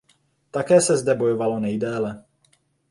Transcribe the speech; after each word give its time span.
Také 0.51 0.81
se 0.81 0.97
zde 0.97 1.15
bojovalo 1.15 1.59
nejdéle. 1.59 2.23